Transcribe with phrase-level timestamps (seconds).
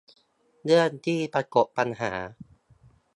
[0.63, 2.13] เรื่องที่ประสบปัญหา